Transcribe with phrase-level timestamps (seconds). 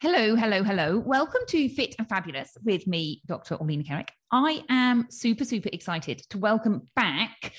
[0.00, 0.96] Hello, hello, hello.
[0.96, 3.56] Welcome to Fit and Fabulous with me, Dr.
[3.56, 4.10] Orlena Kerek.
[4.30, 7.52] I am super, super excited to welcome back,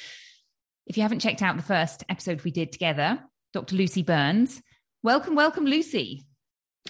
[0.87, 3.19] if you haven't checked out the first episode we did together,
[3.51, 3.75] Dr.
[3.75, 4.61] Lucy Burns.
[5.03, 6.23] Welcome, welcome, Lucy.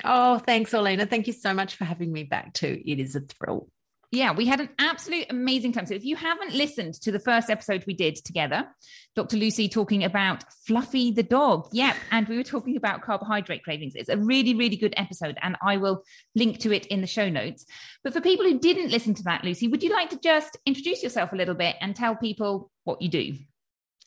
[0.03, 1.09] Oh, thanks, Orlena.
[1.09, 2.79] Thank you so much for having me back too.
[2.85, 3.69] It is a thrill
[4.11, 5.85] yeah, we had an absolute amazing time.
[5.85, 8.67] So if you haven't listened to the first episode we did together,
[9.15, 9.37] Dr.
[9.37, 11.67] Lucy talking about Fluffy the dog.
[11.73, 11.95] Yep.
[12.11, 13.93] And we were talking about carbohydrate cravings.
[13.95, 15.37] It's a really, really good episode.
[15.43, 16.03] And I will
[16.35, 17.65] link to it in the show notes.
[18.03, 21.03] But for people who didn't listen to that, Lucy, would you like to just introduce
[21.03, 23.35] yourself a little bit and tell people what you do?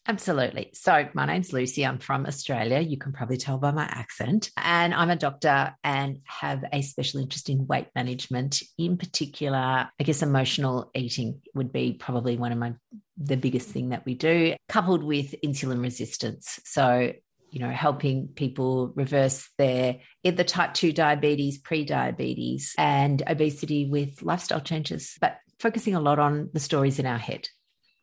[0.09, 0.71] Absolutely.
[0.75, 1.87] So, my name's Lucy.
[1.87, 2.81] I'm from Australia.
[2.81, 4.51] You can probably tell by my accent.
[4.57, 8.63] And I'm a doctor and have a special interest in weight management.
[8.79, 12.75] In particular, I guess emotional eating would be probably one of my
[13.17, 16.59] the biggest thing that we do, coupled with insulin resistance.
[16.65, 17.13] So,
[17.51, 24.23] you know, helping people reverse their eh, either type 2 diabetes, pre-diabetes, and obesity with
[24.23, 27.47] lifestyle changes, but focusing a lot on the stories in our head.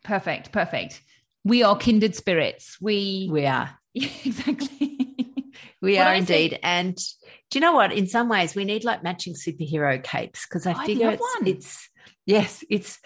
[0.06, 0.54] Perfect.
[0.54, 1.02] Perfect
[1.44, 2.78] we are kindred spirits.
[2.82, 4.98] We we are exactly.
[5.82, 6.60] we what are indeed.
[6.62, 6.96] And
[7.50, 7.92] do you know what?
[7.92, 11.90] In some ways, we need like matching superhero capes because I figure it's, it's
[12.26, 13.00] yes, it's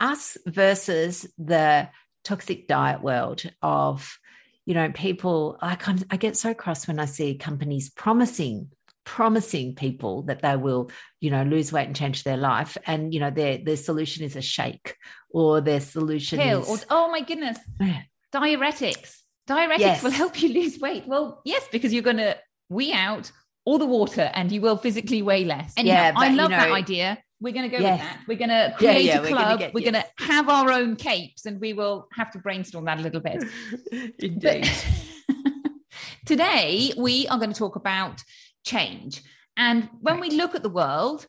[0.00, 1.88] us versus the
[2.24, 4.18] toxic diet world of
[4.66, 5.56] you know people.
[5.60, 8.70] I kind I get so cross when I see companies promising
[9.04, 12.76] promising people that they will you know lose weight and change their life.
[12.86, 14.96] And you know their their solution is a shake
[15.30, 17.58] or their solution Pill, is or, oh my goodness.
[18.32, 19.18] Diuretics.
[19.48, 20.02] Diuretics yes.
[20.02, 21.06] will help you lose weight.
[21.06, 22.36] Well yes because you're going to
[22.68, 23.30] wee out
[23.64, 25.72] all the water and you will physically weigh less.
[25.76, 27.18] And yeah, i love you know, that idea.
[27.40, 28.00] We're going to go yes.
[28.00, 28.20] with that.
[28.28, 29.60] We're going to create yeah, yeah, a club.
[29.60, 29.92] we're, we're yes.
[29.92, 33.20] going to have our own capes and we will have to brainstorm that a little
[33.20, 33.44] bit.
[34.18, 34.70] Indeed.
[36.26, 38.22] today we are going to talk about
[38.64, 39.22] change.
[39.56, 41.26] And when we look at the world,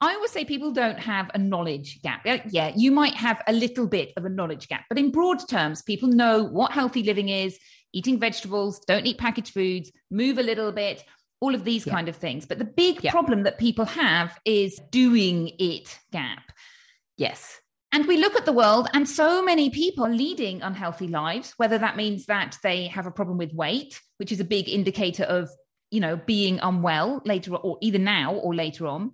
[0.00, 2.24] I always say people don't have a knowledge gap.
[2.24, 5.82] Yeah, you might have a little bit of a knowledge gap, but in broad terms,
[5.82, 7.58] people know what healthy living is,
[7.92, 11.02] eating vegetables, don't eat packaged foods, move a little bit,
[11.40, 11.92] all of these yeah.
[11.92, 12.46] kind of things.
[12.46, 13.10] But the big yeah.
[13.10, 16.52] problem that people have is doing it gap.
[17.16, 17.60] Yes.
[17.90, 21.78] And we look at the world, and so many people are leading unhealthy lives, whether
[21.78, 25.50] that means that they have a problem with weight, which is a big indicator of
[25.90, 29.12] you know, being unwell later or either now or later on.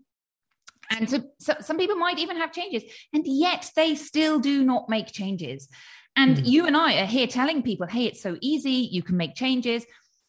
[0.90, 4.88] And so, so some people might even have changes, and yet they still do not
[4.88, 5.68] make changes.
[6.16, 6.46] And mm.
[6.46, 9.84] you and I are here telling people, hey, it's so easy, you can make changes.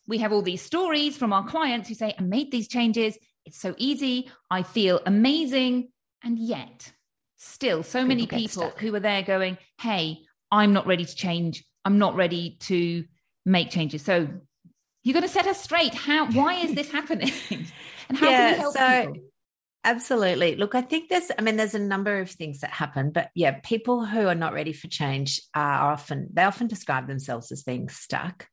[0.08, 3.60] We have all these stories from our clients who say, I made these changes, it's
[3.60, 5.90] so easy, I feel amazing.
[6.24, 6.92] And yet,
[7.38, 8.80] still, so people many people stuck.
[8.80, 10.20] who are there going, hey,
[10.52, 13.04] I'm not ready to change, I'm not ready to
[13.46, 14.04] make changes.
[14.04, 14.28] So
[15.06, 15.94] you're going to set us straight.
[15.94, 16.26] How?
[16.32, 17.32] Why is this happening?
[18.10, 19.30] and how yeah, can we help so, people?
[19.86, 20.56] Absolutely.
[20.56, 23.60] Look, I think there's, I mean, there's a number of things that happen, but yeah,
[23.64, 27.88] people who are not ready for change are often, they often describe themselves as being
[27.90, 28.48] stuck.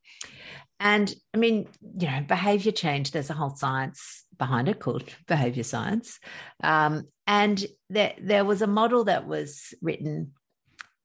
[0.79, 1.69] And I mean,
[1.99, 6.21] you know, behavior change, there's a whole science behind it called behavior science.
[6.63, 10.33] Um, and there, there was a model that was written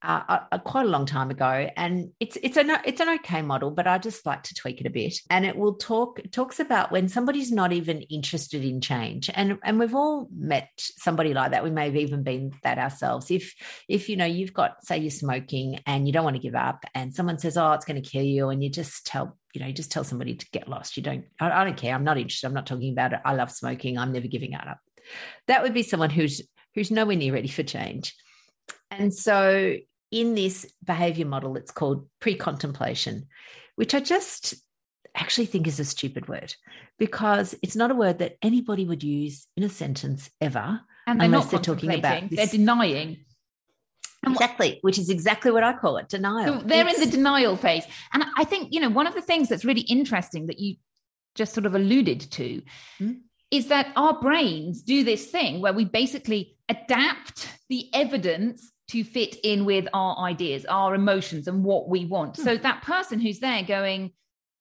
[0.02, 3.70] uh, uh, quite a long time ago, and it's it's an it's an okay model,
[3.70, 5.18] but I just like to tweak it a bit.
[5.28, 9.58] And it will talk it talks about when somebody's not even interested in change, and
[9.64, 11.64] and we've all met somebody like that.
[11.64, 13.30] We may have even been that ourselves.
[13.30, 13.54] If
[13.88, 16.84] if you know you've got say you're smoking and you don't want to give up,
[16.94, 19.66] and someone says, "Oh, it's going to kill you," and you just tell you know,
[19.66, 20.96] you just tell somebody to get lost.
[20.96, 21.94] You don't, I, I don't care.
[21.94, 22.46] I'm not interested.
[22.46, 23.20] I'm not talking about it.
[23.24, 23.98] I love smoking.
[23.98, 24.78] I'm never giving up.
[25.48, 26.42] That would be someone who's
[26.74, 28.14] who's nowhere near ready for change.
[28.90, 29.76] And so
[30.10, 33.26] in this behavior model, it's called pre-contemplation,
[33.76, 34.54] which I just
[35.14, 36.54] actually think is a stupid word
[36.98, 40.80] because it's not a word that anybody would use in a sentence ever.
[41.06, 42.36] And they're unless not they're talking about this.
[42.36, 43.18] They're denying.
[44.26, 46.60] Exactly, which is exactly what I call it denial.
[46.60, 46.98] So they're it's...
[46.98, 47.84] in the denial phase.
[48.12, 50.76] And I think, you know, one of the things that's really interesting that you
[51.34, 52.62] just sort of alluded to
[52.98, 53.12] hmm?
[53.50, 59.36] is that our brains do this thing where we basically adapt the evidence to fit
[59.44, 62.36] in with our ideas, our emotions, and what we want.
[62.36, 62.42] Hmm.
[62.42, 64.12] So that person who's there going,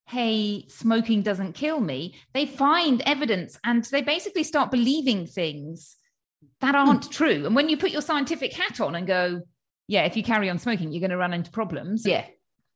[0.07, 5.97] hey, smoking doesn't kill me, they find evidence and they basically start believing things
[6.61, 6.87] that hmm.
[6.87, 7.45] aren't true.
[7.45, 9.41] And when you put your scientific hat on and go,
[9.87, 12.05] yeah, if you carry on smoking, you're going to run into problems.
[12.05, 12.25] Yeah.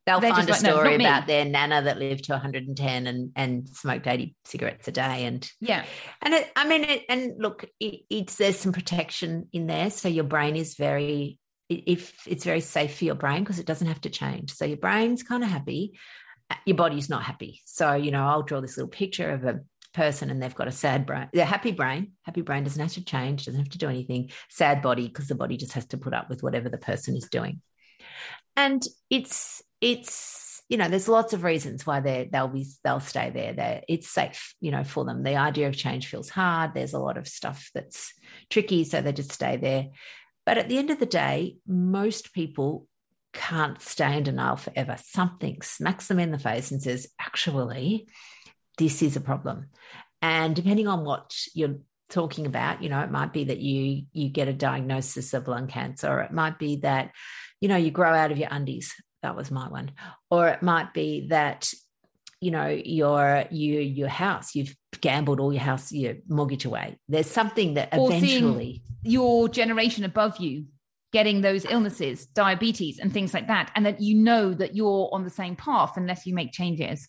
[0.05, 3.69] They'll find a like, story no, about their nana that lived to 110 and, and
[3.69, 5.25] smoked 80 cigarettes a day.
[5.25, 5.85] And yeah.
[6.23, 9.91] And it, I mean, it, and look, it, it's, there's some protection in there.
[9.91, 11.37] So your brain is very,
[11.73, 14.53] if it's very safe for your brain because it doesn't have to change.
[14.53, 15.93] So your brain's kind of happy
[16.51, 17.61] uh, your body's not happy.
[17.65, 19.61] So, you know, I'll draw this little picture of a
[19.93, 22.11] person and they've got a sad brain, a happy brain.
[22.23, 24.31] Happy brain doesn't have to change, doesn't have to do anything.
[24.49, 27.29] Sad body, because the body just has to put up with whatever the person is
[27.29, 27.61] doing.
[28.57, 33.29] And it's, it's, you know, there's lots of reasons why they they'll be they'll stay
[33.29, 33.51] there.
[33.53, 35.21] They it's safe, you know, for them.
[35.21, 36.73] The idea of change feels hard.
[36.73, 38.13] There's a lot of stuff that's
[38.49, 39.87] tricky, so they just stay there.
[40.51, 42.85] But at the end of the day, most people
[43.31, 44.97] can't stay in denial forever.
[45.01, 48.09] Something smacks them in the face and says, actually,
[48.77, 49.67] this is a problem.
[50.21, 51.77] And depending on what you're
[52.09, 55.67] talking about, you know, it might be that you you get a diagnosis of lung
[55.67, 57.11] cancer, or it might be that,
[57.61, 58.93] you know, you grow out of your undies.
[59.21, 59.91] That was my one.
[60.29, 61.71] Or it might be that
[62.41, 67.29] you know your your your house you've gambled all your house your mortgage away there's
[67.29, 70.65] something that eventually your generation above you
[71.11, 75.23] getting those illnesses, diabetes, and things like that, and that you know that you're on
[75.23, 77.07] the same path unless you make changes.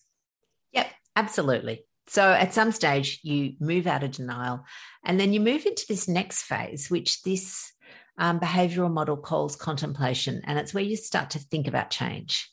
[0.73, 1.85] Yep, absolutely.
[2.09, 4.65] So at some stage, you move out of denial,
[5.05, 7.73] and then you move into this next phase, which this
[8.19, 12.52] um, behavioral model calls contemplation, and it's where you start to think about change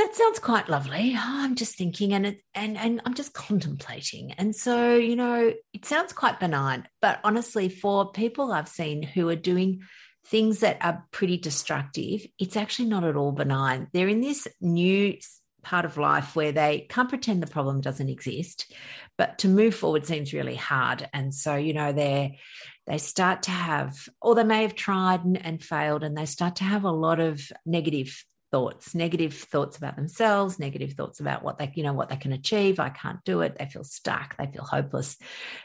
[0.00, 1.12] that sounds quite lovely.
[1.14, 4.32] Oh, I'm just thinking and it, and and I'm just contemplating.
[4.32, 9.28] And so, you know, it sounds quite benign, but honestly for people I've seen who
[9.28, 9.82] are doing
[10.26, 13.88] things that are pretty destructive, it's actually not at all benign.
[13.92, 15.18] They're in this new
[15.62, 18.72] part of life where they can't pretend the problem doesn't exist,
[19.18, 21.06] but to move forward seems really hard.
[21.12, 22.38] And so, you know, they
[22.86, 26.56] they start to have, or they may have tried and, and failed, and they start
[26.56, 31.58] to have a lot of negative thoughts negative thoughts about themselves negative thoughts about what
[31.58, 34.46] they you know what they can achieve i can't do it they feel stuck they
[34.46, 35.16] feel hopeless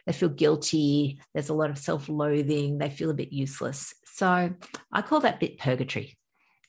[0.06, 3.94] they feel guilty there's a lot of self-loathing they feel a bit useless.
[4.06, 4.54] So
[4.92, 6.18] i call that bit purgatory.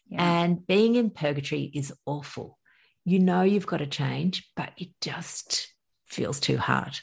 [0.08, 0.42] Yeah.
[0.42, 2.58] and being in purgatory is awful.
[3.04, 5.72] You know you've got to change but it just
[6.06, 6.98] feels too hard.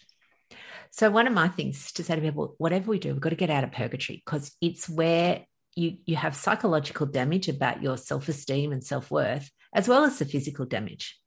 [0.91, 3.35] So one of my things to say to people whatever we do we've got to
[3.35, 5.45] get out of purgatory because it's where
[5.75, 10.65] you you have psychological damage about your self-esteem and self-worth as well as the physical
[10.65, 11.17] damage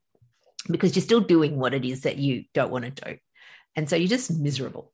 [0.69, 3.16] because you're still doing what it is that you don't want to do.
[3.76, 4.93] And so you're just miserable.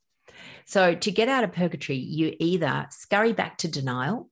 [0.67, 4.29] So to get out of purgatory you either scurry back to denial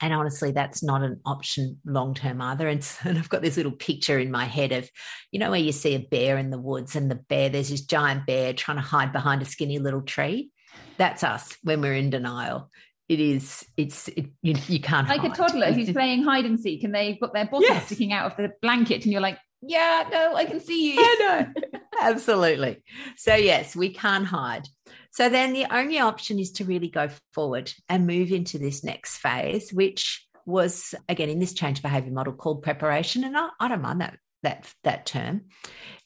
[0.00, 2.68] and honestly that's not an option long term either.
[2.68, 4.88] And, and i've got this little picture in my head of
[5.32, 7.82] you know where you see a bear in the woods and the bear there's this
[7.82, 10.50] giant bear trying to hide behind a skinny little tree?
[10.98, 12.70] That's us when we're in denial
[13.08, 15.32] it is it's it, you, you can't like hide.
[15.32, 17.86] a toddler who's playing hide and seek and they've got their bottom yes.
[17.86, 21.00] sticking out of the blanket and you're like yeah no i can see you.
[21.00, 21.16] I
[21.54, 21.80] know.
[22.00, 22.82] Absolutely.
[23.16, 24.68] So yes we can't hide.
[25.10, 29.16] So then the only option is to really go forward and move into this next
[29.18, 33.24] phase which was again in this change behavior model called preparation.
[33.24, 35.46] And I, I don't mind that that that term.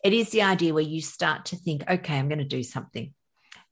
[0.04, 3.12] It is the idea where you start to think okay i'm going to do something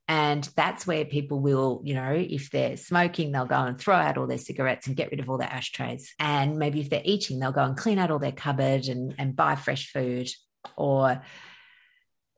[0.09, 4.17] and that's where people will, you know, if they're smoking, they'll go and throw out
[4.17, 6.15] all their cigarettes and get rid of all their ashtrays.
[6.19, 9.37] And maybe if they're eating, they'll go and clean out all their cupboard and, and
[9.37, 10.31] buy fresh food.
[10.79, 11.21] Or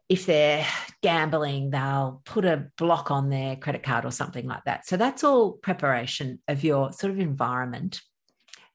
[0.08, 0.66] if they're
[1.00, 4.84] gambling, they'll put a block on their credit card or something like that.
[4.88, 8.00] So that's all preparation of your sort of environment.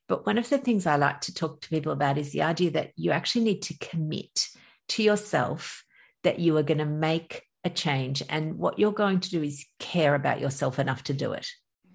[0.07, 2.71] But one of the things I like to talk to people about is the idea
[2.71, 4.47] that you actually need to commit
[4.89, 5.83] to yourself
[6.23, 8.23] that you are going to make a change.
[8.29, 11.47] And what you're going to do is care about yourself enough to do it,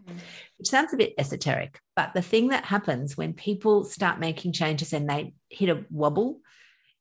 [0.06, 0.18] mm-hmm.
[0.58, 1.80] which sounds a bit esoteric.
[1.96, 6.40] But the thing that happens when people start making changes and they hit a wobble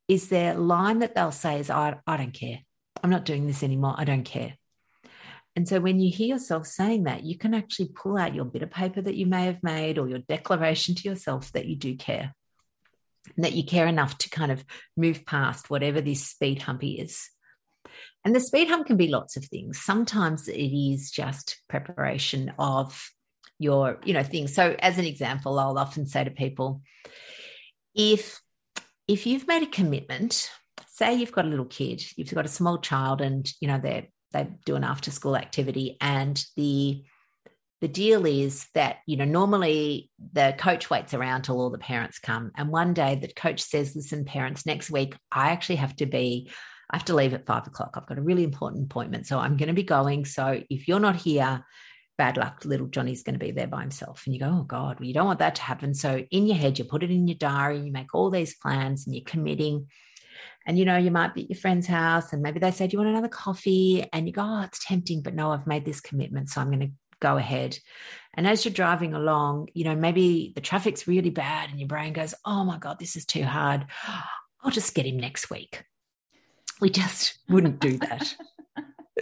[0.08, 2.60] is their line that they'll say is, I, I don't care.
[3.02, 3.94] I'm not doing this anymore.
[3.96, 4.54] I don't care.
[5.56, 8.62] And so when you hear yourself saying that, you can actually pull out your bit
[8.62, 11.96] of paper that you may have made or your declaration to yourself that you do
[11.96, 12.34] care
[13.36, 14.64] that you care enough to kind of
[14.96, 17.30] move past whatever this speed hump is.
[18.24, 19.80] And the speed hump can be lots of things.
[19.80, 23.10] Sometimes it is just preparation of
[23.58, 24.54] your, you know, things.
[24.54, 26.82] So as an example, I'll often say to people,
[27.94, 28.40] if
[29.08, 30.50] if you've made a commitment,
[30.86, 34.06] say you've got a little kid, you've got a small child and you know they're
[34.32, 37.02] they do an after school activity and the
[37.80, 42.18] the deal is that you know normally the coach waits around till all the parents
[42.18, 46.06] come and one day the coach says listen parents next week i actually have to
[46.06, 46.50] be
[46.90, 49.56] i have to leave at five o'clock i've got a really important appointment so i'm
[49.56, 51.64] going to be going so if you're not here
[52.18, 54.98] bad luck little johnny's going to be there by himself and you go oh god
[54.98, 57.26] well you don't want that to happen so in your head you put it in
[57.26, 59.86] your diary you make all these plans and you're committing
[60.66, 62.94] and you know, you might be at your friend's house and maybe they say, Do
[62.94, 64.06] you want another coffee?
[64.12, 66.50] And you go, Oh, it's tempting, but no, I've made this commitment.
[66.50, 67.78] So I'm going to go ahead.
[68.34, 72.12] And as you're driving along, you know, maybe the traffic's really bad and your brain
[72.12, 73.86] goes, Oh my God, this is too hard.
[74.62, 75.82] I'll just get him next week.
[76.80, 78.34] We just wouldn't do that.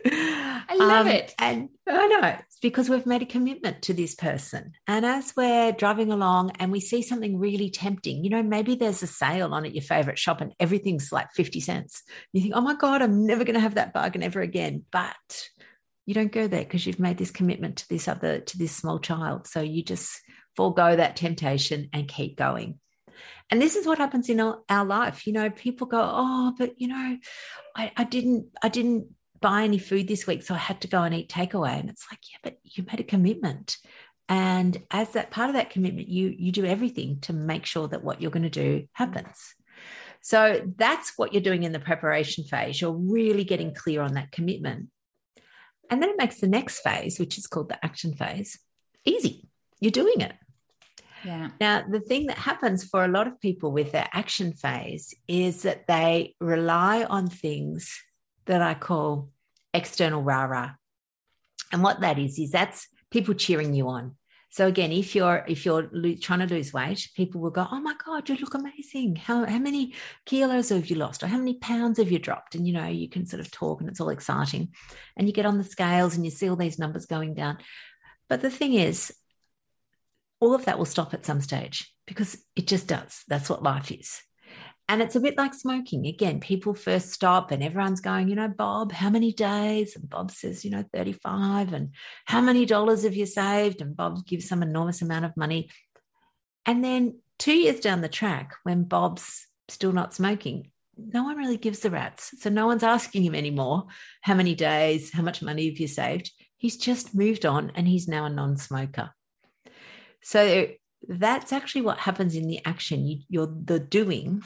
[0.07, 1.35] I love um, it.
[1.39, 4.73] And I know it's because we've made a commitment to this person.
[4.87, 9.03] And as we're driving along and we see something really tempting, you know, maybe there's
[9.03, 12.03] a sale on at your favorite shop and everything's like 50 cents.
[12.33, 14.85] You think, oh my God, I'm never going to have that bargain ever again.
[14.93, 15.17] But
[16.07, 18.99] you don't go there because you've made this commitment to this other, to this small
[18.99, 19.47] child.
[19.47, 20.21] So you just
[20.57, 22.79] forego that temptation and keep going.
[23.51, 25.27] And this is what happens in our, life.
[25.27, 27.19] You know, people go, oh, but you know,
[27.75, 29.09] I, I didn't, I didn't
[29.41, 31.79] buy any food this week, so I had to go and eat takeaway.
[31.79, 33.79] And it's like, yeah, but you made a commitment.
[34.29, 38.05] And as that part of that commitment, you you do everything to make sure that
[38.05, 39.55] what you're going to do happens.
[40.21, 42.81] So that's what you're doing in the preparation phase.
[42.81, 44.89] You're really getting clear on that commitment.
[45.91, 48.59] And then it makes the next phase, which is called the action phase,
[49.05, 49.49] easy.
[49.81, 50.35] You're doing it.
[51.25, 51.51] Yeah.
[51.61, 55.63] Now, the thing that happens for a lot of people with their action phase is
[55.63, 58.01] that they rely on things
[58.47, 59.31] that I call
[59.75, 60.71] external rah rah.
[61.73, 64.17] And what that is, is that's people cheering you on.
[64.51, 65.91] So again, if you're if you're
[66.23, 69.17] trying to lose weight, people will go, "Oh my god, you look amazing!
[69.17, 69.93] How how many
[70.25, 73.11] kilos have you lost, or how many pounds have you dropped?" And you know, you
[73.11, 74.73] can sort of talk, and it's all exciting.
[75.17, 77.59] And you get on the scales, and you see all these numbers going down.
[78.29, 79.13] But the thing is,
[80.41, 83.23] all of that will stop at some stage because it just does.
[83.29, 84.21] That's what life is.
[84.91, 86.07] And it's a bit like smoking.
[86.07, 89.95] Again, people first stop and everyone's going, you know, Bob, how many days?
[89.97, 91.75] And Bob says, you know, 35.
[91.75, 91.91] And
[92.25, 93.83] how many dollars have you saved?
[93.83, 95.69] And Bob gives some enormous amount of money.
[96.65, 101.59] And then two years down the track, when Bob's still not smoking, no one really
[101.59, 102.33] gives the rats.
[102.41, 103.87] So no one's asking him anymore,
[104.23, 106.33] how many days, how much money have you saved?
[106.57, 109.11] He's just moved on and he's now a non smoker.
[110.23, 110.69] So
[111.07, 113.07] that's actually what happens in the action.
[113.07, 114.43] You, you're the doing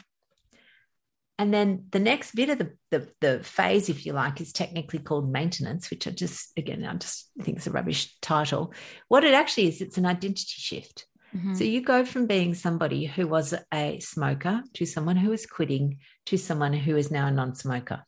[1.38, 5.00] and then the next bit of the, the, the, phase, if you like, is technically
[5.00, 8.73] called maintenance, which I just, again, I just think it's a rubbish title.
[9.09, 11.07] What it actually is, it's an identity shift.
[11.35, 11.55] Mm-hmm.
[11.55, 15.99] So you go from being somebody who was a smoker to someone who is quitting
[16.26, 18.05] to someone who is now a non smoker.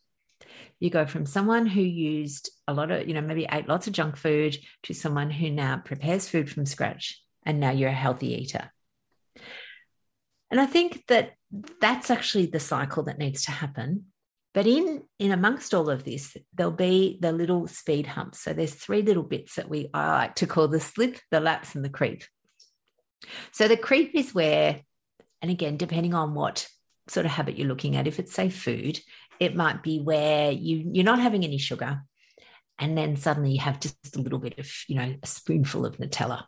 [0.79, 3.93] You go from someone who used a lot of, you know, maybe ate lots of
[3.93, 8.33] junk food to someone who now prepares food from scratch and now you're a healthy
[8.33, 8.71] eater.
[10.51, 11.33] And I think that
[11.81, 14.05] that's actually the cycle that needs to happen.
[14.53, 18.39] But in in amongst all of this, there'll be the little speed humps.
[18.39, 21.75] So there's three little bits that we I like to call the slip, the lapse,
[21.75, 22.23] and the creep.
[23.51, 24.79] So the creep is where,
[25.41, 26.67] and again, depending on what
[27.07, 28.99] sort of habit you're looking at, if it's say food,
[29.39, 32.03] it might be where you you're not having any sugar,
[32.79, 35.97] and then suddenly you have just a little bit of you know a spoonful of
[35.97, 36.43] Nutella.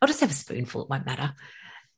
[0.00, 1.34] I'll just have a spoonful; it won't matter.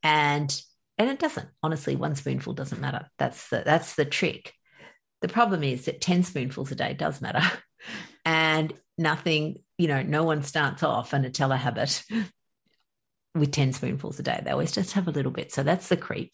[0.03, 0.55] And
[0.99, 1.49] and it doesn't.
[1.63, 3.09] Honestly one spoonful doesn't matter.
[3.19, 4.53] That's the that's the trick.
[5.21, 7.43] The problem is that 10 spoonfuls a day does matter.
[8.27, 12.03] And nothing you know no one starts off a nutella habit
[13.35, 14.41] with 10 spoonfuls a day.
[14.43, 15.53] They always just have a little bit.
[15.53, 16.33] So that's the creep.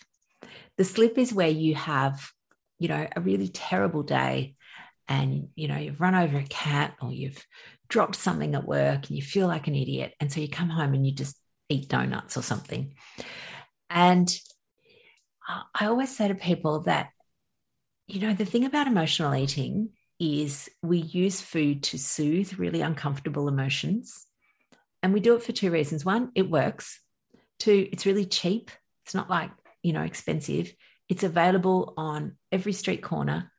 [0.76, 2.30] The slip is where you have
[2.78, 4.54] you know a really terrible day
[5.10, 7.44] and you know you've run over a cat or you've
[7.88, 10.94] dropped something at work and you feel like an idiot and so you come home
[10.94, 11.36] and you just
[11.68, 12.94] eat donuts or something
[13.90, 14.40] and
[15.74, 17.10] I always say to people that,
[18.06, 23.48] you know, the thing about emotional eating is we use food to soothe really uncomfortable
[23.48, 24.26] emotions.
[25.02, 26.04] And we do it for two reasons.
[26.04, 27.00] One, it works.
[27.58, 28.70] Two, it's really cheap.
[29.04, 29.50] It's not like,
[29.82, 30.72] you know, expensive.
[31.08, 33.50] It's available on every street corner.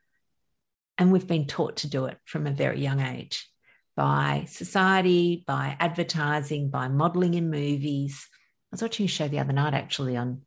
[1.01, 3.50] And we've been taught to do it from a very young age
[3.96, 8.27] by society, by advertising, by modeling in movies.
[8.72, 10.43] I was watching a show the other night actually on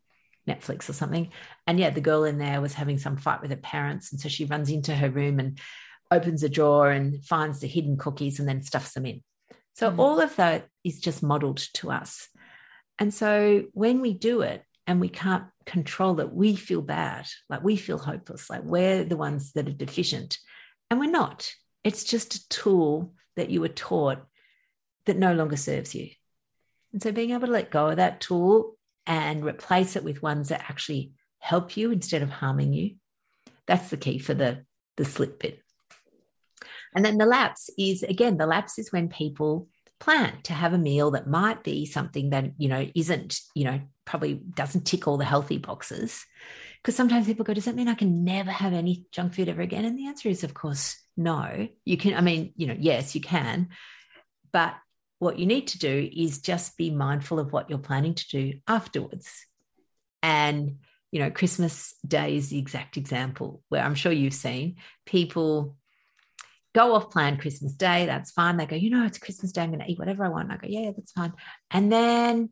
[0.48, 1.32] Netflix or something.
[1.66, 4.12] And yeah, the girl in there was having some fight with her parents.
[4.12, 5.58] And so she runs into her room and
[6.12, 9.24] opens a drawer and finds the hidden cookies and then stuffs them in.
[9.72, 9.98] So mm.
[9.98, 12.28] all of that is just modeled to us.
[13.00, 17.62] And so when we do it and we can't control that we feel bad, like
[17.62, 20.38] we feel hopeless, like we're the ones that are deficient.
[20.90, 21.50] And we're not.
[21.82, 24.24] It's just a tool that you were taught
[25.06, 26.10] that no longer serves you.
[26.92, 30.48] And so being able to let go of that tool and replace it with ones
[30.48, 32.96] that actually help you instead of harming you,
[33.66, 34.64] that's the key for the,
[34.96, 35.60] the slip bit.
[36.94, 39.68] And then the lapse is again, the lapse is when people
[40.00, 43.80] plan to have a meal that might be something that, you know, isn't, you know,
[44.04, 46.24] probably doesn't tick all the healthy boxes.
[46.82, 49.62] Because sometimes people go, does that mean I can never have any junk food ever
[49.62, 49.84] again?
[49.84, 51.68] And the answer is, of course, no.
[51.84, 53.68] You can, I mean, you know, yes, you can.
[54.52, 54.74] But
[55.18, 58.60] what you need to do is just be mindful of what you're planning to do
[58.68, 59.46] afterwards.
[60.22, 60.78] And,
[61.10, 65.76] you know, Christmas Day is the exact example where I'm sure you've seen people
[66.74, 68.06] go off plan Christmas Day.
[68.06, 68.56] That's fine.
[68.56, 69.62] They go, you know, it's Christmas Day.
[69.62, 70.50] I'm going to eat whatever I want.
[70.50, 71.32] And I go, yeah, that's fine.
[71.70, 72.50] And then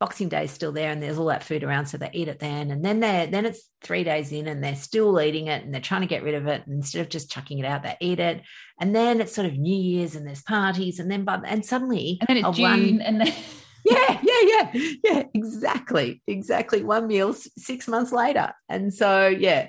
[0.00, 2.38] Boxing Day is still there and there's all that food around, so they eat it
[2.38, 2.70] then.
[2.70, 5.80] And then they then it's three days in and they're still eating it and they're
[5.80, 6.66] trying to get rid of it.
[6.66, 8.42] And instead of just chucking it out, they eat it.
[8.80, 12.18] And then it's sort of New Year's and there's parties and then but and suddenly
[12.20, 13.32] and then it's June one, and then
[13.84, 16.82] yeah, yeah, yeah, yeah, exactly, exactly.
[16.82, 19.68] One meal six months later, and so yeah,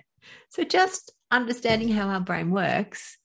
[0.50, 3.18] so just understanding how our brain works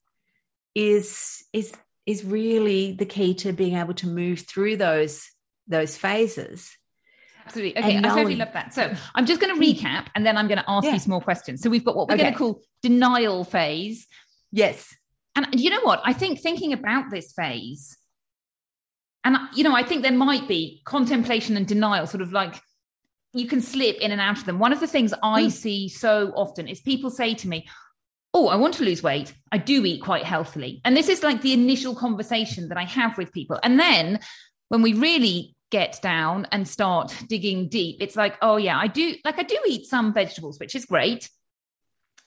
[0.75, 1.73] is is
[2.05, 5.29] is really the key to being able to move through those
[5.67, 6.71] those phases
[7.45, 7.77] Absolutely.
[7.83, 8.73] Okay, I totally love that.
[8.73, 10.93] So I'm just going to recap and then I'm going to ask yeah.
[10.93, 11.61] you some more questions.
[11.61, 12.23] So we've got what we're okay.
[12.23, 14.07] going to call denial phase.
[14.51, 14.95] Yes.
[15.35, 16.01] And you know what?
[16.05, 17.97] I think thinking about this phase,
[19.23, 22.59] and you know, I think there might be contemplation and denial, sort of like
[23.33, 24.59] you can slip in and out of them.
[24.59, 25.51] One of the things I mm.
[25.51, 27.67] see so often is people say to me,
[28.33, 29.33] Oh, I want to lose weight.
[29.51, 30.81] I do eat quite healthily.
[30.85, 33.59] And this is like the initial conversation that I have with people.
[33.61, 34.19] And then
[34.69, 39.15] when we really get down and start digging deep, it's like, oh yeah, I do
[39.25, 41.29] like I do eat some vegetables, which is great.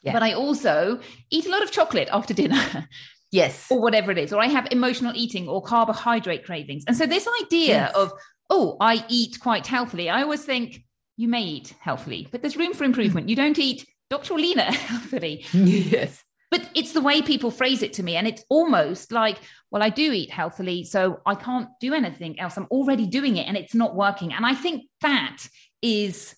[0.02, 0.12] Yeah.
[0.12, 2.88] But I also eat a lot of chocolate after dinner.
[3.34, 3.66] Yes.
[3.68, 4.32] or whatever it is.
[4.32, 6.84] Or I have emotional eating or carbohydrate cravings.
[6.86, 7.94] And so this idea yes.
[7.96, 8.12] of,
[8.48, 10.84] oh, I eat quite healthily, I always think
[11.16, 13.26] you may eat healthily, but there's room for improvement.
[13.26, 13.30] Mm.
[13.30, 14.34] You don't eat Dr.
[14.34, 15.44] Lena healthily.
[15.52, 16.22] Yes.
[16.50, 18.14] But it's the way people phrase it to me.
[18.16, 19.38] And it's almost like,
[19.72, 22.56] well, I do eat healthily, so I can't do anything else.
[22.56, 24.32] I'm already doing it and it's not working.
[24.32, 25.38] And I think that
[25.82, 26.36] is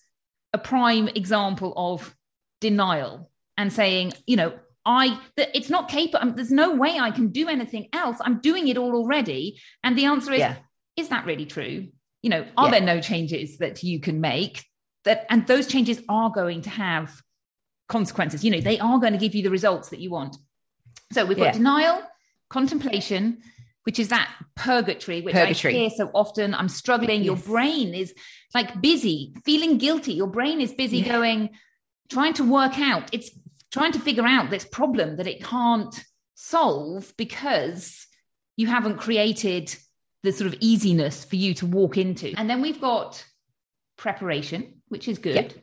[0.53, 2.15] a prime example of
[2.61, 4.53] denial and saying, you know,
[4.85, 6.19] I that it's not capable.
[6.19, 8.17] Um, there's no way I can do anything else.
[8.21, 9.59] I'm doing it all already.
[9.83, 10.55] And the answer is, yeah.
[10.95, 11.89] is that really true?
[12.23, 12.71] You know, are yeah.
[12.71, 14.65] there no changes that you can make?
[15.03, 17.21] That and those changes are going to have
[17.87, 18.43] consequences.
[18.43, 20.37] You know, they are going to give you the results that you want.
[21.11, 21.51] So we've got yeah.
[21.53, 22.01] denial,
[22.49, 23.39] contemplation,
[23.83, 25.75] which is that purgatory, which purgatory.
[25.75, 26.53] I hear so often.
[26.53, 27.23] I'm struggling.
[27.23, 27.25] Yes.
[27.25, 28.13] Your brain is
[28.53, 30.13] like busy, feeling guilty.
[30.13, 31.13] Your brain is busy yeah.
[31.13, 31.49] going,
[32.09, 33.09] trying to work out.
[33.13, 33.31] It's
[33.71, 36.03] trying to figure out this problem that it can't
[36.35, 38.07] solve because
[38.57, 39.75] you haven't created
[40.23, 42.33] the sort of easiness for you to walk into.
[42.35, 43.23] And then we've got
[43.97, 45.35] preparation, which is good.
[45.35, 45.53] Yep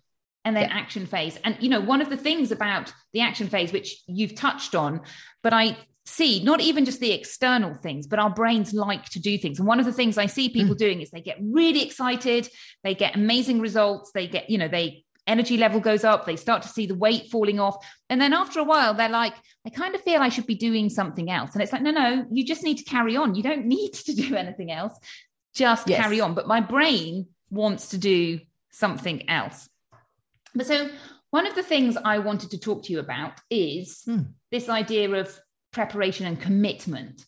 [0.44, 0.76] and then yeah.
[0.76, 1.38] action phase.
[1.44, 5.00] And you know, one of the things about the action phase, which you've touched on,
[5.42, 5.76] but I
[6.06, 9.58] see not even just the external things, but our brains like to do things.
[9.58, 10.78] And one of the things I see people mm.
[10.78, 12.48] doing is they get really excited,
[12.82, 16.62] they get amazing results, they get, you know, they energy level goes up, they start
[16.62, 17.76] to see the weight falling off.
[18.10, 19.34] And then after a while, they're like,
[19.66, 21.54] I kind of feel I should be doing something else.
[21.54, 23.34] And it's like, no, no, you just need to carry on.
[23.34, 24.98] You don't need to do anything else.
[25.54, 26.00] Just yes.
[26.00, 26.34] carry on.
[26.34, 28.40] But my brain wants to do
[28.72, 29.68] something else.
[30.54, 30.88] But so
[31.30, 34.26] one of the things I wanted to talk to you about is mm.
[34.52, 35.36] this idea of
[35.72, 37.24] preparation and commitment.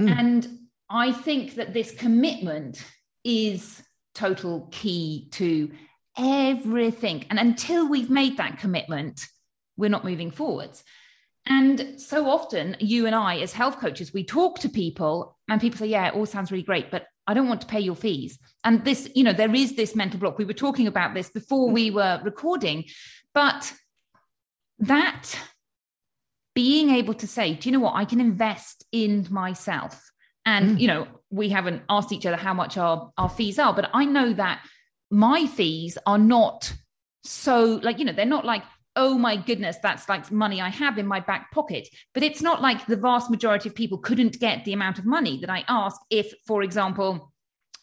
[0.00, 0.10] Mm.
[0.10, 0.58] And
[0.90, 2.84] I think that this commitment
[3.24, 3.82] is
[4.14, 5.70] total key to
[6.16, 7.24] everything.
[7.30, 9.26] And until we've made that commitment,
[9.76, 10.84] we're not moving forwards.
[11.46, 15.78] And so often, you and I, as health coaches, we talk to people and people
[15.78, 18.38] say, Yeah, it all sounds really great, but I don't want to pay your fees.
[18.64, 20.38] And this, you know, there is this mental block.
[20.38, 22.84] We were talking about this before we were recording,
[23.34, 23.72] but
[24.78, 25.38] that
[26.54, 27.94] being able to say, do you know what?
[27.94, 30.10] I can invest in myself.
[30.44, 30.80] And, mm.
[30.80, 34.04] you know, we haven't asked each other how much our, our fees are, but I
[34.04, 34.64] know that
[35.10, 36.72] my fees are not
[37.24, 38.62] so like, you know, they're not like
[38.96, 41.88] oh my goodness, that's like money I have in my back pocket.
[42.14, 45.38] But it's not like the vast majority of people couldn't get the amount of money
[45.40, 47.32] that I ask if, for example,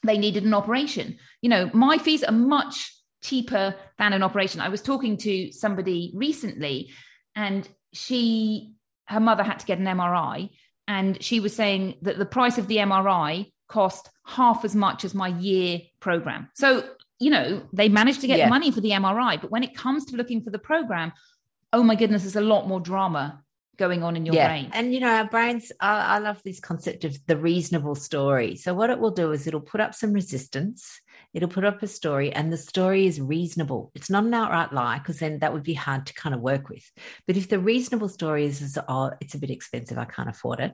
[0.03, 1.17] they needed an operation.
[1.41, 2.91] You know, my fees are much
[3.23, 4.59] cheaper than an operation.
[4.59, 6.91] I was talking to somebody recently
[7.35, 8.73] and she,
[9.05, 10.49] her mother had to get an MRI
[10.87, 15.15] and she was saying that the price of the MRI cost half as much as
[15.15, 16.49] my year program.
[16.55, 16.83] So
[17.23, 18.49] you know, they managed to get yeah.
[18.49, 19.39] money for the MRI.
[19.39, 21.13] But when it comes to looking for the program,
[21.71, 23.41] oh my goodness, there's a lot more drama
[23.77, 24.47] going on in your yeah.
[24.47, 24.69] brain.
[24.73, 28.57] And you know, our brains, I, I, love this concept of the reasonable story.
[28.57, 30.99] So, what it will do is it'll put up some resistance,
[31.33, 33.91] it'll put up a story, and the story is reasonable.
[33.95, 36.67] It's not an outright lie, because then that would be hard to kind of work
[36.69, 36.85] with.
[37.25, 40.59] But if the reasonable story is, is oh, it's a bit expensive, I can't afford
[40.59, 40.73] it.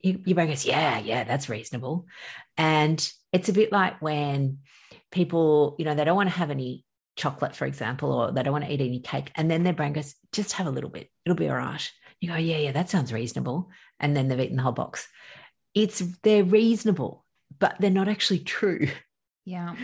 [0.00, 2.06] You, your brain goes, yeah, yeah, that's reasonable.
[2.56, 4.58] And it's a bit like when
[5.10, 6.84] people, you know, they don't want to have any
[7.16, 9.30] chocolate, for example, or they don't want to eat any cake.
[9.34, 11.10] And then their brain goes, just have a little bit.
[11.24, 11.90] It'll be all right.
[12.20, 13.70] You go, yeah, yeah, that sounds reasonable.
[14.00, 15.06] And then they've eaten the whole box.
[15.74, 17.24] It's they're reasonable,
[17.58, 18.88] but they're not actually true.
[19.44, 19.76] Yeah.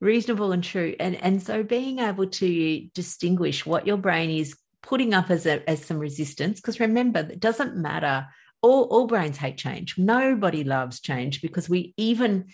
[0.00, 0.94] reasonable and true.
[1.00, 5.68] And and so being able to distinguish what your brain is putting up as a,
[5.68, 8.28] as some resistance, because remember, it doesn't matter
[8.64, 9.98] all, all brains hate change.
[9.98, 12.46] Nobody loves change because we even,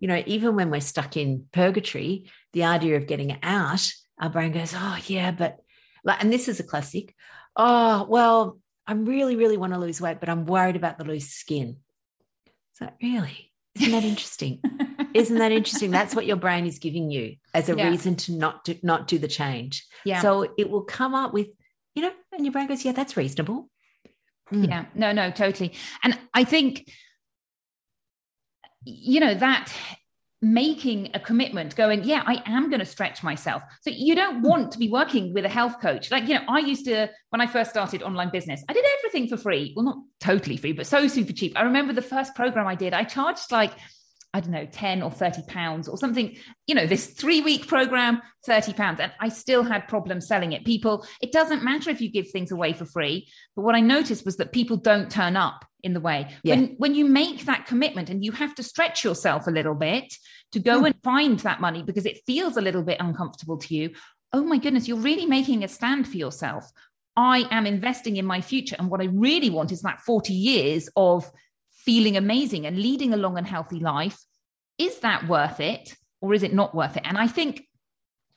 [0.00, 3.88] you know, even when we're stuck in purgatory, the idea of getting out,
[4.20, 5.60] our brain goes, oh, yeah, but
[6.02, 7.14] like, and this is a classic.
[7.54, 11.28] Oh, well, I really, really want to lose weight, but I'm worried about the loose
[11.28, 11.76] skin.
[12.72, 14.60] So, really, isn't that interesting?
[15.14, 15.92] isn't that interesting?
[15.92, 17.88] That's what your brain is giving you as a yeah.
[17.88, 19.86] reason to not do, not do the change.
[20.04, 20.22] Yeah.
[20.22, 21.46] So it will come up with,
[21.94, 23.68] you know, and your brain goes, yeah, that's reasonable.
[24.52, 24.68] Mm.
[24.68, 25.74] Yeah, no, no, totally.
[26.02, 26.90] And I think,
[28.84, 29.72] you know, that
[30.44, 34.48] making a commitment going yeah i am going to stretch myself so you don't mm.
[34.48, 37.40] want to be working with a health coach like you know i used to when
[37.40, 40.84] i first started online business i did everything for free well not totally free but
[40.84, 43.70] so super cheap i remember the first program i did i charged like
[44.34, 48.22] I don't know, 10 or 30 pounds or something, you know, this three week program,
[48.46, 49.00] 30 pounds.
[49.00, 50.64] And I still had problems selling it.
[50.64, 53.28] People, it doesn't matter if you give things away for free.
[53.54, 56.28] But what I noticed was that people don't turn up in the way.
[56.44, 56.54] Yeah.
[56.54, 60.14] When, when you make that commitment and you have to stretch yourself a little bit
[60.52, 60.86] to go mm.
[60.86, 63.90] and find that money because it feels a little bit uncomfortable to you,
[64.32, 66.70] oh my goodness, you're really making a stand for yourself.
[67.16, 68.76] I am investing in my future.
[68.78, 71.30] And what I really want is that 40 years of
[71.84, 74.18] feeling amazing and leading a long and healthy life.
[74.78, 77.02] Is that worth it or is it not worth it?
[77.04, 77.66] And I think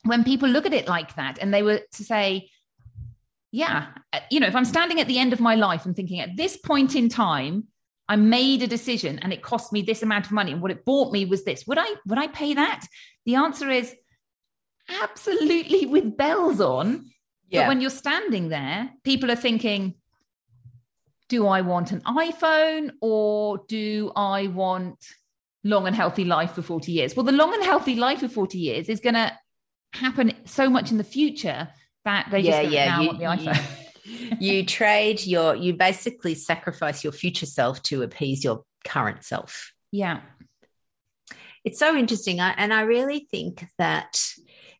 [0.03, 2.49] when people look at it like that and they were to say,
[3.51, 6.19] yeah, uh, you know, if I'm standing at the end of my life and thinking
[6.19, 7.65] at this point in time,
[8.07, 10.85] I made a decision and it cost me this amount of money and what it
[10.85, 11.65] bought me was this.
[11.65, 12.85] Would I would I pay that?
[13.25, 13.95] The answer is
[15.01, 17.05] absolutely with bells on.
[17.49, 17.61] Yeah.
[17.61, 19.95] But when you're standing there, people are thinking,
[21.27, 24.97] do I want an iPhone or do I want
[25.63, 27.15] long and healthy life for 40 years?
[27.15, 29.31] Well, the long and healthy life for 40 years is going to
[29.93, 31.67] happen so much in the future
[32.03, 33.61] that they yeah, just yeah, now you, want the iPhone.
[34.03, 39.73] You, you trade your, you basically sacrifice your future self to appease your current self.
[39.91, 40.21] Yeah.
[41.63, 42.39] It's so interesting.
[42.39, 44.21] I, and I really think that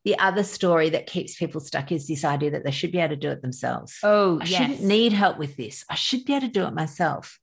[0.06, 3.16] the other story that keeps people stuck is this idea that they should be able
[3.16, 3.98] to do it themselves.
[4.04, 4.62] Oh, I yes.
[4.62, 5.84] shouldn't need help with this.
[5.90, 7.40] I should be able to do it myself.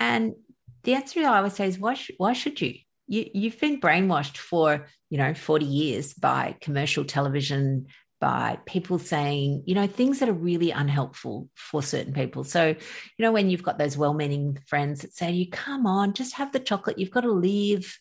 [0.00, 0.34] And
[0.84, 2.76] the answer I always say is why, sh- why should you?
[3.06, 3.26] you?
[3.32, 7.88] You've been brainwashed for, you know, 40 years by commercial television,
[8.22, 12.42] by people saying, you know, things that are really unhelpful for certain people.
[12.42, 12.76] So, you
[13.18, 16.52] know, when you've got those well meaning friends that say, you come on, just have
[16.52, 17.98] the chocolate, you've got to leave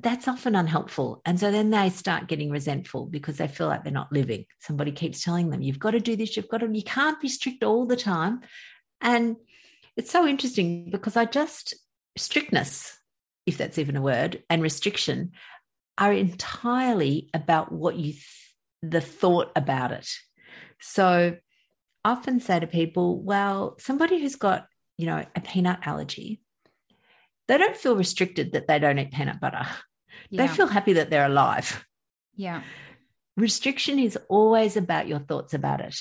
[0.00, 1.20] that's often unhelpful.
[1.26, 4.46] And so then they start getting resentful because they feel like they're not living.
[4.60, 7.28] Somebody keeps telling them, you've got to do this, you've got to, you can't be
[7.28, 8.40] strict all the time.
[9.00, 9.36] And
[9.96, 11.74] it's so interesting because I just,
[12.16, 12.96] strictness,
[13.44, 15.32] if that's even a word, and restriction
[15.98, 18.24] are entirely about what you, th-
[18.82, 20.08] the thought about it.
[20.80, 21.36] So
[22.04, 26.40] I often say to people, well, somebody who's got, you know, a peanut allergy,
[27.48, 29.66] they don't feel restricted that they don't eat peanut butter.
[30.30, 30.46] Yeah.
[30.46, 31.84] They feel happy that they're alive.
[32.36, 32.62] Yeah.
[33.36, 35.98] Restriction is always about your thoughts about it.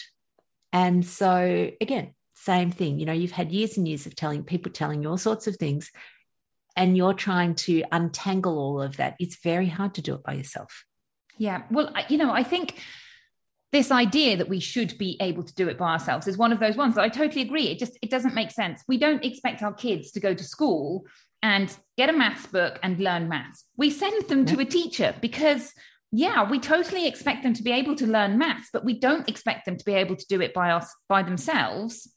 [0.73, 2.99] And so, again, same thing.
[2.99, 5.55] You know, you've had years and years of telling people telling you all sorts of
[5.55, 5.89] things,
[6.75, 9.15] and you're trying to untangle all of that.
[9.19, 10.83] It's very hard to do it by yourself.
[11.37, 11.63] Yeah.
[11.71, 12.79] Well, you know, I think
[13.71, 16.59] this idea that we should be able to do it by ourselves is one of
[16.59, 17.67] those ones that I totally agree.
[17.67, 18.83] It just it doesn't make sense.
[18.87, 21.05] We don't expect our kids to go to school
[21.41, 23.65] and get a maths book and learn maths.
[23.77, 25.73] We send them to a teacher because
[26.11, 29.65] yeah, we totally expect them to be able to learn maths, but we don't expect
[29.65, 32.09] them to be able to do it by us by themselves.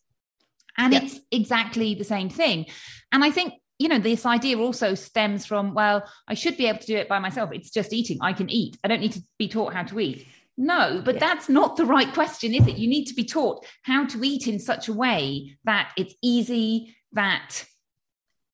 [0.78, 1.02] And yep.
[1.02, 2.66] it's exactly the same thing.
[3.12, 6.80] And I think you know, this idea also stems from, well, I should be able
[6.80, 7.48] to do it by myself.
[7.50, 8.18] It's just eating.
[8.20, 8.76] I can eat.
[8.84, 10.26] I don't need to be taught how to eat.
[10.58, 11.20] No, but yeah.
[11.20, 12.76] that's not the right question, is it?
[12.76, 16.94] You need to be taught how to eat in such a way that it's easy,
[17.12, 17.64] that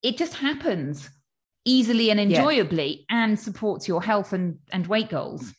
[0.02, 1.11] it just happens
[1.64, 3.24] easily and enjoyably yeah.
[3.24, 5.52] and supports your health and, and weight goals.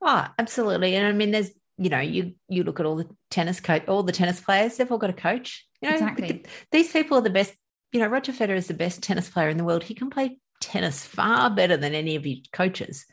[0.00, 0.94] Oh, absolutely.
[0.94, 4.02] And I mean, there's, you know, you you look at all the tennis coach, all
[4.02, 5.66] the tennis players, they've all got a coach.
[5.80, 6.44] You know, exactly.
[6.70, 7.54] these people are the best
[7.92, 9.84] you know, Roger Federer is the best tennis player in the world.
[9.84, 13.04] He can play tennis far better than any of his coaches,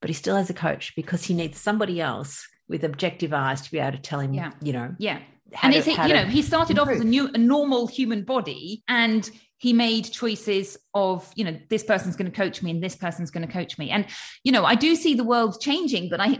[0.00, 3.70] but he still has a coach because he needs somebody else with objective eyes to
[3.70, 4.52] be able to tell him, yeah.
[4.62, 5.20] you know, yeah.
[5.62, 6.88] And to, it's, you know, he started improve.
[6.88, 9.28] off as a new, a normal human body and
[9.58, 13.30] he made choices of, you know, this person's going to coach me and this person's
[13.30, 13.90] going to coach me.
[13.90, 14.06] And,
[14.44, 16.38] you know, I do see the world changing, but I,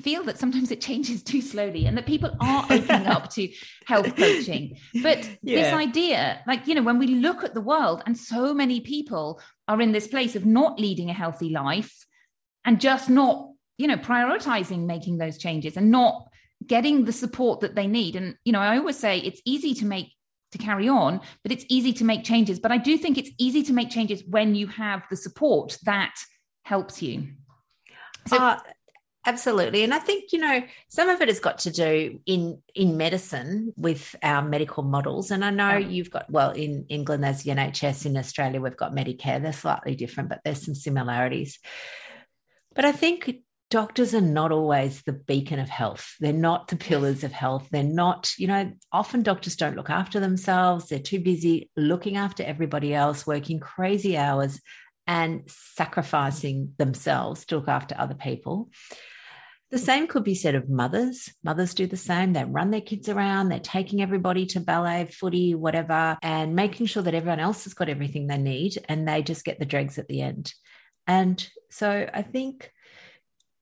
[0.00, 3.48] feel that sometimes it changes too slowly and that people are opening up to
[3.86, 4.76] health coaching.
[5.02, 5.62] But yeah.
[5.62, 9.40] this idea, like, you know, when we look at the world and so many people
[9.68, 12.06] are in this place of not leading a healthy life
[12.64, 16.26] and just not, you know, prioritizing making those changes and not
[16.66, 18.16] getting the support that they need.
[18.16, 20.13] And, you know, I always say it's easy to make
[20.54, 22.58] to carry on, but it's easy to make changes.
[22.58, 26.14] But I do think it's easy to make changes when you have the support that
[26.62, 27.28] helps you.
[28.26, 28.58] So, uh,
[29.26, 29.84] Absolutely.
[29.84, 33.72] And I think, you know, some of it has got to do in in medicine
[33.74, 35.30] with our medical models.
[35.30, 38.94] And I know you've got, well, in England, there's the NHS, in Australia, we've got
[38.94, 39.40] Medicare.
[39.40, 41.58] They're slightly different, but there's some similarities.
[42.74, 43.36] But I think
[43.74, 46.14] doctors are not always the beacon of health.
[46.20, 47.66] They're not the pillars of health.
[47.72, 50.86] They're not, you know, often doctors don't look after themselves.
[50.86, 54.60] They're too busy looking after everybody else, working crazy hours
[55.08, 58.70] and sacrificing themselves to look after other people.
[59.72, 61.34] The same could be said of mothers.
[61.42, 62.32] Mothers do the same.
[62.32, 67.02] They run their kids around, they're taking everybody to ballet, footy, whatever, and making sure
[67.02, 70.06] that everyone else has got everything they need and they just get the dregs at
[70.06, 70.54] the end.
[71.08, 72.70] And so I think,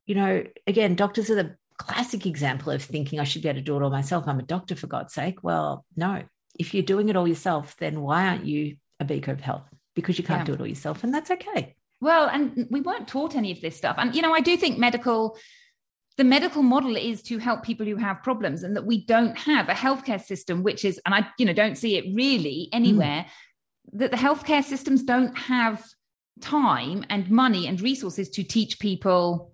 [0.07, 3.65] you know, again, doctors are the classic example of thinking I should be able to
[3.65, 4.25] do it all myself.
[4.27, 5.43] I'm a doctor, for God's sake.
[5.43, 6.23] Well, no.
[6.59, 9.65] If you're doing it all yourself, then why aren't you a beacon of health?
[9.95, 10.45] Because you can't yeah.
[10.45, 11.75] do it all yourself, and that's okay.
[12.01, 13.97] Well, and we weren't taught any of this stuff.
[13.99, 15.39] And, you know, I do think medical
[16.19, 19.69] the medical model is to help people who have problems and that we don't have
[19.69, 23.99] a healthcare system which is and i you know don't see it really anywhere mm.
[23.99, 25.83] that the healthcare systems don't have
[26.41, 29.52] time and money and resources to teach people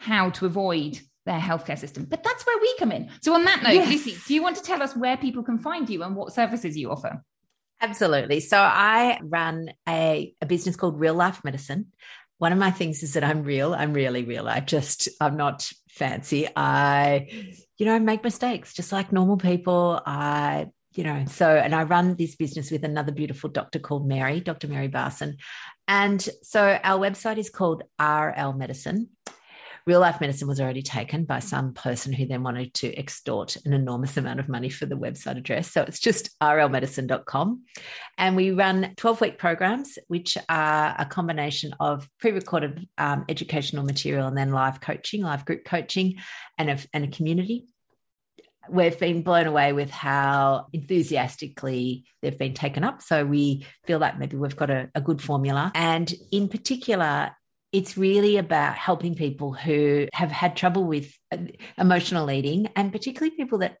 [0.00, 3.62] how to avoid their healthcare system but that's where we come in so on that
[3.62, 3.88] note yes.
[3.88, 6.76] lucy do you want to tell us where people can find you and what services
[6.76, 7.22] you offer
[7.82, 8.40] Absolutely.
[8.40, 11.86] So I run a, a business called Real Life Medicine
[12.40, 13.74] one of my things is that I'm real.
[13.74, 14.48] I'm really real.
[14.48, 16.48] I just, I'm not fancy.
[16.56, 17.28] I,
[17.76, 20.00] you know, make mistakes just like normal people.
[20.06, 24.40] I, you know, so, and I run this business with another beautiful doctor called Mary,
[24.40, 24.68] Dr.
[24.68, 25.34] Mary Barson.
[25.86, 29.10] And so our website is called RL Medicine
[29.90, 33.72] real life medicine was already taken by some person who then wanted to extort an
[33.72, 35.72] enormous amount of money for the website address.
[35.72, 37.64] So it's just rlmedicine.com.
[38.16, 43.82] And we run 12 week programs, which are a combination of pre recorded um, educational
[43.84, 46.18] material and then live coaching, live group coaching,
[46.56, 47.66] and a, and a community
[48.68, 53.02] we've been blown away with how enthusiastically they've been taken up.
[53.02, 55.72] So we feel like maybe we've got a, a, good formula.
[55.74, 57.32] And in particular,
[57.72, 61.38] it's really about helping people who have had trouble with uh,
[61.78, 63.76] emotional eating and particularly people that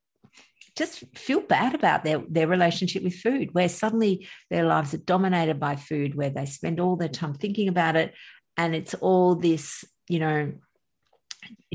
[0.76, 5.58] just feel bad about their, their relationship with food, where suddenly their lives are dominated
[5.58, 8.14] by food, where they spend all their time thinking about it.
[8.56, 10.52] And it's all this, you know,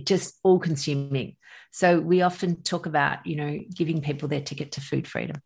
[0.02, 1.36] just all consuming.
[1.72, 5.42] So we often talk about, you know, giving people their ticket to food freedom.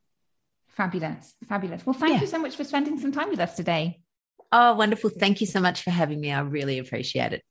[0.70, 1.34] Fabulous.
[1.48, 1.86] Fabulous.
[1.86, 2.22] Well, thank yeah.
[2.22, 4.00] you so much for spending some time with us today.
[4.52, 5.10] Oh, wonderful.
[5.12, 6.32] Thank you so much for having me.
[6.32, 7.44] I really appreciate it.